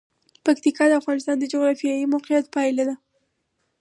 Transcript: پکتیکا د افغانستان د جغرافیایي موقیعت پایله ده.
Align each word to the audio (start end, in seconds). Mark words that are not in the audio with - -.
پکتیکا 0.45 0.85
د 0.89 0.93
افغانستان 1.01 1.35
د 1.39 1.43
جغرافیایي 1.53 2.05
موقیعت 2.13 2.45
پایله 2.55 2.83
ده. 2.89 2.95